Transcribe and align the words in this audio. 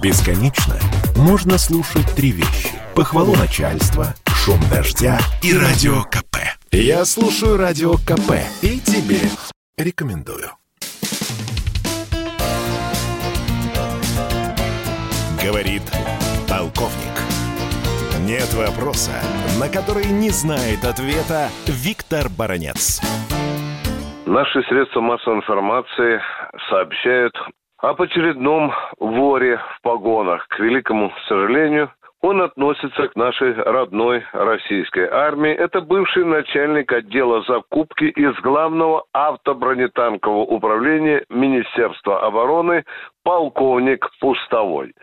Бесконечно 0.00 0.76
можно 1.16 1.58
слушать 1.58 2.06
три 2.14 2.30
вещи. 2.30 2.70
Похвалу 2.94 3.34
начальства, 3.34 4.14
шум 4.26 4.60
дождя 4.70 5.18
и 5.42 5.52
радио 5.52 6.04
КП. 6.04 6.36
Я 6.70 7.04
слушаю 7.04 7.56
радио 7.56 7.94
КП 7.94 8.38
и 8.62 8.78
тебе 8.78 9.18
рекомендую. 9.76 10.50
Говорит 15.42 15.82
полковник. 16.48 17.18
Нет 18.20 18.54
вопроса, 18.54 19.20
на 19.58 19.68
который 19.68 20.06
не 20.06 20.30
знает 20.30 20.84
ответа 20.84 21.48
Виктор 21.66 22.28
Баранец. 22.28 23.00
Наши 24.26 24.62
средства 24.68 25.00
массовой 25.00 25.38
информации 25.38 26.20
сообщают 26.68 27.34
об 27.78 28.02
очередном 28.02 28.72
воре 28.98 29.60
в 29.76 29.82
погонах. 29.82 30.48
К 30.48 30.58
великому 30.58 31.12
сожалению, 31.28 31.92
он 32.20 32.42
относится 32.42 33.06
к 33.06 33.14
нашей 33.14 33.54
родной 33.54 34.24
российской 34.32 35.08
армии. 35.08 35.52
Это 35.52 35.80
бывший 35.80 36.24
начальник 36.24 36.92
отдела 36.92 37.42
закупки 37.42 38.06
из 38.06 38.34
главного 38.40 39.04
автобронетанкового 39.12 40.42
управления 40.42 41.24
Министерства 41.28 42.26
обороны 42.26 42.84
полковник 43.22 44.10
Пустовой. 44.20 44.94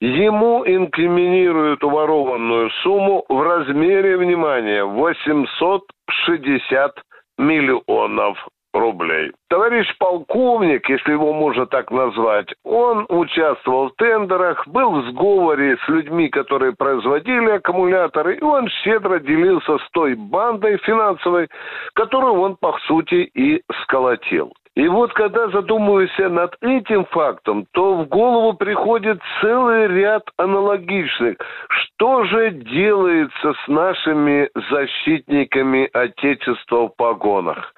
Ему 0.00 0.62
инкриминируют 0.66 1.82
уворованную 1.82 2.68
сумму 2.82 3.24
в 3.30 3.40
размере, 3.40 4.18
внимания, 4.18 4.84
860 4.84 6.92
миллионов 7.38 8.36
рублей. 8.72 9.32
Товарищ 9.48 9.86
полковник, 9.98 10.88
если 10.88 11.12
его 11.12 11.32
можно 11.32 11.66
так 11.66 11.90
назвать, 11.90 12.48
он 12.64 13.06
участвовал 13.08 13.88
в 13.88 13.94
тендерах, 13.96 14.66
был 14.68 15.02
в 15.02 15.10
сговоре 15.10 15.76
с 15.84 15.88
людьми, 15.88 16.28
которые 16.28 16.72
производили 16.72 17.50
аккумуляторы, 17.50 18.36
и 18.36 18.42
он 18.42 18.68
щедро 18.82 19.18
делился 19.18 19.78
с 19.78 19.90
той 19.92 20.14
бандой 20.14 20.78
финансовой, 20.78 21.48
которую 21.94 22.34
он, 22.34 22.56
по 22.56 22.78
сути, 22.86 23.30
и 23.34 23.62
сколотил. 23.82 24.52
И 24.76 24.86
вот 24.86 25.12
когда 25.14 25.48
задумываешься 25.48 26.28
над 26.28 26.56
этим 26.60 27.04
фактом, 27.06 27.66
то 27.72 27.96
в 27.96 28.08
голову 28.08 28.54
приходит 28.54 29.20
целый 29.40 29.88
ряд 29.88 30.22
аналогичных. 30.36 31.36
Что 31.68 32.24
же 32.24 32.50
делается 32.52 33.52
с 33.52 33.68
нашими 33.68 34.48
защитниками 34.70 35.90
Отечества 35.92 36.88
в 36.88 36.96
погонах? 36.96 37.74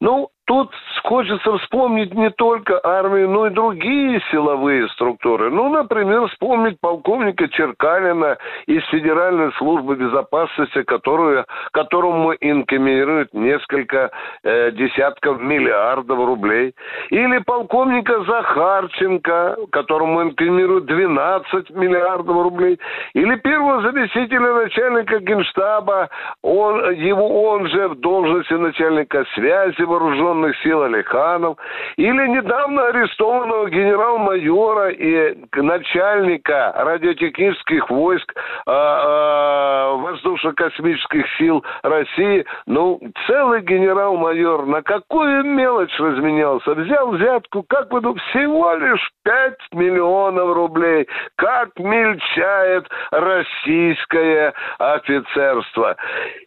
Ну, 0.00 0.28
Тут 0.44 0.72
хочется 1.04 1.56
вспомнить 1.58 2.14
не 2.14 2.30
только 2.30 2.80
армию, 2.82 3.28
но 3.28 3.46
и 3.46 3.50
другие 3.50 4.20
силовые 4.30 4.88
структуры. 4.88 5.50
Ну, 5.50 5.68
например, 5.68 6.26
вспомнить 6.28 6.80
полковника 6.80 7.48
Черкалина 7.48 8.38
из 8.66 8.84
Федеральной 8.86 9.52
службы 9.52 9.94
безопасности, 9.94 10.82
которую, 10.82 11.44
которому 11.72 12.32
инкриминируют 12.32 13.32
несколько 13.32 14.10
э, 14.42 14.72
десятков 14.72 15.40
миллиардов 15.40 16.18
рублей. 16.18 16.74
Или 17.10 17.38
полковника 17.38 18.24
Захарченко, 18.24 19.58
которому 19.70 20.22
инкриминируют 20.22 20.86
12 20.86 21.70
миллиардов 21.70 22.42
рублей. 22.42 22.80
Или 23.14 23.36
первого 23.36 23.82
заместителя 23.82 24.54
начальника 24.54 25.20
генштаба, 25.20 26.08
он, 26.42 26.92
его, 26.94 27.44
он 27.50 27.68
же 27.68 27.88
в 27.88 28.00
должности 28.00 28.54
начальника 28.54 29.24
связи 29.34 29.82
вооруженных 29.82 30.31
вооруженных 30.32 30.56
сил 30.62 30.82
Алиханов, 30.82 31.58
или 31.96 32.28
недавно 32.28 32.86
арестованного 32.88 33.68
генерал-майора 33.70 34.90
и 34.90 35.36
начальника 35.54 36.72
радиотехнических 36.76 37.90
войск 37.90 38.32
э, 38.66 38.70
э, 38.70 39.81
воздушно-космических 39.96 41.26
сил 41.38 41.64
России, 41.82 42.44
ну, 42.66 43.00
целый 43.26 43.62
генерал-майор 43.62 44.66
на 44.66 44.82
какую 44.82 45.44
мелочь 45.44 45.98
разменялся? 45.98 46.74
Взял 46.74 47.10
взятку, 47.12 47.64
как 47.68 47.92
вы 47.92 48.00
думаете, 48.00 48.24
всего 48.30 48.74
лишь 48.74 49.10
5 49.24 49.54
миллионов 49.72 50.54
рублей. 50.54 51.06
Как 51.36 51.70
мельчает 51.78 52.86
российское 53.10 54.54
офицерство. 54.78 55.96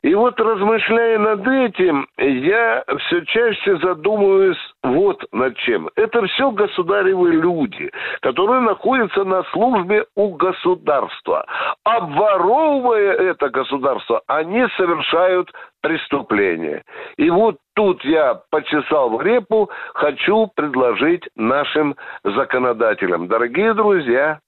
И 0.02 0.14
вот 0.14 0.40
размышляя 0.40 1.19
над 1.19 1.48
этим, 1.48 2.08
я 2.18 2.84
все 3.00 3.25
чаще 3.25 3.78
задумываюсь 3.78 4.58
вот 4.85 5.23
над 5.31 5.57
чем. 5.57 5.90
Это 5.96 6.25
все 6.28 6.51
государевы 6.51 7.31
люди, 7.31 7.91
которые 8.22 8.62
находятся 8.62 9.23
на 9.23 9.44
службе 9.51 10.06
у 10.16 10.35
государства. 10.35 11.46
Обворовывая 11.84 13.13
это 13.13 13.50
государство, 13.50 14.22
они 14.28 14.66
совершают 14.78 15.51
преступление. 15.85 16.81
И 17.16 17.29
вот 17.29 17.57
тут 17.75 18.03
я 18.06 18.41
почесал 18.50 19.22
репу, 19.22 19.69
хочу 19.94 20.50
предложить 20.56 21.22
нашим 21.35 21.96
законодателям. 22.23 23.28
Дорогие 23.28 23.75
друзья, 23.75 24.40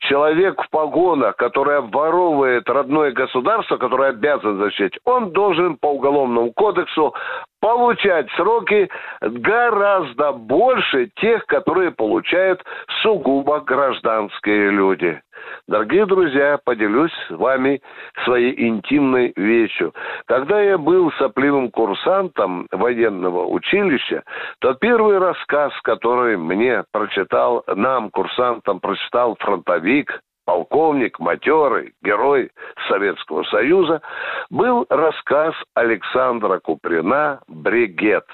человек 0.00 0.60
в 0.60 0.68
погонах, 0.70 1.36
который 1.36 1.78
обворовывает 1.78 2.68
родное 2.68 3.12
государство, 3.12 3.76
которое 3.76 4.10
обязан 4.10 4.58
защитить, 4.58 4.98
он 5.04 5.30
должен 5.30 5.76
по 5.76 5.86
уголовному 5.86 6.52
кодексу 6.52 7.14
получать 7.60 8.28
сроки 8.32 8.90
гораздо 9.20 10.32
больше 10.32 11.10
тех, 11.20 11.46
которые 11.46 11.92
получают 11.92 12.60
сугубо 13.02 13.60
гражданские 13.60 14.70
люди. 14.70 15.20
Дорогие 15.68 16.06
друзья, 16.06 16.58
поделюсь 16.64 17.12
с 17.28 17.30
вами 17.30 17.80
своей 18.24 18.68
интимной 18.68 19.32
вещью. 19.36 19.94
Когда 20.26 20.60
я 20.60 20.78
был 20.78 21.12
сопливым 21.12 21.70
курсантом 21.70 22.66
военного 22.70 23.46
училища, 23.46 24.22
то 24.60 24.74
первый 24.74 25.18
рассказ, 25.18 25.72
который 25.82 26.36
мне 26.36 26.84
прочитал, 26.92 27.64
нам, 27.66 28.10
курсантам, 28.10 28.80
прочитал 28.80 29.36
фронтовик, 29.38 30.20
полковник, 30.44 31.18
матерый, 31.18 31.94
герой 32.02 32.50
Советского 32.88 33.42
Союза, 33.44 34.02
был 34.50 34.86
рассказ 34.88 35.54
Александра 35.74 36.58
Куприна 36.58 37.40
«Бригет». 37.48 38.24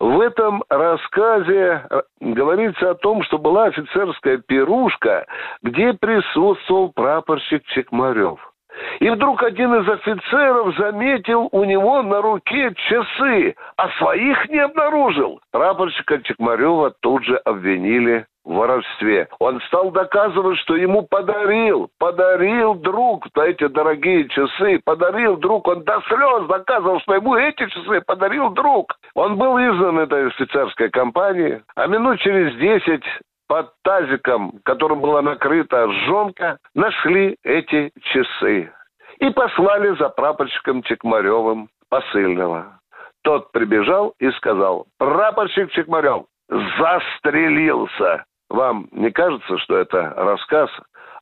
В 0.00 0.20
этом 0.20 0.62
рассказе 0.68 1.86
э, 1.88 2.02
говорится 2.20 2.90
о 2.90 2.94
том, 2.94 3.22
что 3.22 3.38
была 3.38 3.66
офицерская 3.66 4.38
пирушка, 4.38 5.26
где 5.62 5.92
присутствовал 5.92 6.92
прапорщик 6.92 7.64
Чекмарев– 7.66 8.38
и 9.00 9.08
вдруг 9.10 9.42
один 9.42 9.74
из 9.74 9.88
офицеров 9.88 10.76
заметил 10.76 11.48
у 11.52 11.64
него 11.64 12.02
на 12.02 12.20
руке 12.20 12.72
часы, 12.88 13.54
а 13.76 13.88
своих 13.98 14.48
не 14.48 14.58
обнаружил. 14.58 15.40
Прапорщика 15.52 16.20
Чекмарева 16.22 16.92
тут 17.00 17.24
же 17.24 17.36
обвинили 17.36 18.26
в 18.44 18.54
воровстве. 18.54 19.28
Он 19.38 19.60
стал 19.62 19.90
доказывать, 19.90 20.58
что 20.58 20.76
ему 20.76 21.02
подарил, 21.02 21.90
подарил 21.98 22.74
друг 22.74 23.26
эти 23.36 23.66
дорогие 23.68 24.28
часы, 24.28 24.80
подарил 24.84 25.36
друг, 25.36 25.66
он 25.66 25.82
до 25.84 26.00
слез 26.08 26.46
доказывал, 26.46 27.00
что 27.00 27.14
ему 27.14 27.36
эти 27.36 27.66
часы 27.66 28.00
подарил 28.02 28.50
друг. 28.50 28.94
Он 29.14 29.36
был 29.36 29.58
изгнан 29.58 29.98
этой 30.00 30.28
офицерской 30.28 30.90
компании, 30.90 31.62
а 31.74 31.86
минут 31.86 32.20
через 32.20 32.54
десять 32.56 33.04
под 33.46 33.72
тазиком, 33.82 34.60
которым 34.64 35.00
была 35.00 35.22
накрыта 35.22 35.90
жонка, 36.06 36.58
нашли 36.74 37.36
эти 37.44 37.92
часы 38.00 38.72
и 39.18 39.30
послали 39.30 39.94
за 39.96 40.08
прапорщиком 40.08 40.82
Чекмаревым 40.82 41.68
посыльного. 41.88 42.80
Тот 43.22 43.52
прибежал 43.52 44.14
и 44.18 44.30
сказал, 44.32 44.86
прапорщик 44.98 45.70
Чекмарев 45.72 46.24
застрелился. 46.48 48.24
Вам 48.50 48.88
не 48.92 49.10
кажется, 49.10 49.58
что 49.58 49.76
это 49.76 50.10
рассказ 50.16 50.70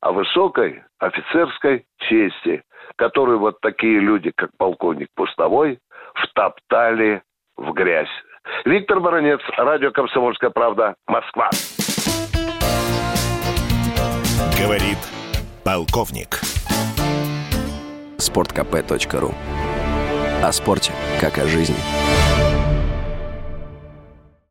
о 0.01 0.11
высокой 0.11 0.83
офицерской 0.99 1.85
чести, 1.99 2.63
которую 2.97 3.39
вот 3.39 3.59
такие 3.61 3.99
люди, 3.99 4.31
как 4.35 4.49
полковник 4.57 5.07
Пустовой, 5.15 5.79
втоптали 6.15 7.21
в 7.55 7.71
грязь? 7.73 8.09
Виктор 8.65 8.99
Баранец, 8.99 9.39
радио 9.57 9.91
«Комсомольская 9.91 10.49
правда», 10.49 10.95
Москва. 11.07 11.49
Говорит 14.61 14.97
полковник. 15.63 16.41
Спорткп.ру 18.17 19.31
О 20.43 20.51
спорте, 20.51 20.91
как 21.19 21.37
о 21.37 21.45
жизни. 21.45 22.22